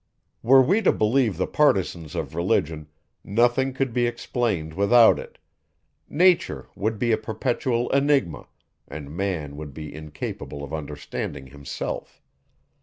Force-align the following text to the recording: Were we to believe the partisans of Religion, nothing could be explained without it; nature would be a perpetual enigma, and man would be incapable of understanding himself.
Were 0.41 0.63
we 0.63 0.81
to 0.81 0.91
believe 0.91 1.37
the 1.37 1.45
partisans 1.45 2.15
of 2.15 2.33
Religion, 2.33 2.87
nothing 3.23 3.71
could 3.71 3.93
be 3.93 4.07
explained 4.07 4.73
without 4.73 5.19
it; 5.19 5.37
nature 6.09 6.65
would 6.75 6.97
be 6.97 7.11
a 7.11 7.19
perpetual 7.19 7.87
enigma, 7.91 8.47
and 8.87 9.15
man 9.15 9.57
would 9.57 9.75
be 9.75 9.93
incapable 9.93 10.63
of 10.63 10.73
understanding 10.73 11.45
himself. 11.45 12.19